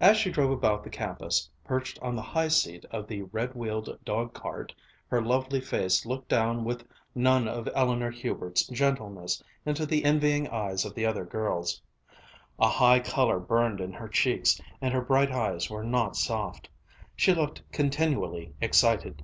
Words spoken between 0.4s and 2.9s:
about the campus, perched on the high seat